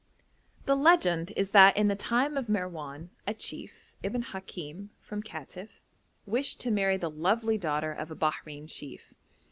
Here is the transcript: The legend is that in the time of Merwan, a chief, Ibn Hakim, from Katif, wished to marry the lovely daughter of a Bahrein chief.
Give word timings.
The 0.65 0.73
legend 0.75 1.31
is 1.37 1.51
that 1.51 1.77
in 1.77 1.87
the 1.87 1.95
time 1.95 2.35
of 2.35 2.49
Merwan, 2.49 3.11
a 3.27 3.35
chief, 3.35 3.93
Ibn 4.01 4.23
Hakim, 4.31 4.89
from 4.99 5.21
Katif, 5.21 5.79
wished 6.25 6.59
to 6.61 6.71
marry 6.71 6.97
the 6.97 7.07
lovely 7.11 7.59
daughter 7.59 7.91
of 7.93 8.09
a 8.09 8.15
Bahrein 8.15 8.67
chief. 8.67 9.13